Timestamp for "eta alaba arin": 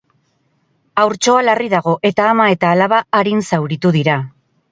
2.55-3.47